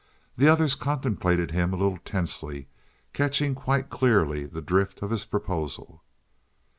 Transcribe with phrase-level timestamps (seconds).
[0.35, 2.67] The others contemplated him a little tensely,
[3.13, 6.03] catching quite clearly the drift of his proposal.